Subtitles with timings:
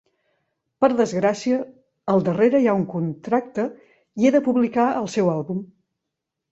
[0.85, 1.59] Per desgràcia
[2.15, 3.69] al darrere hi ha un contracte
[4.23, 5.67] i he de publicar el seu àlbum.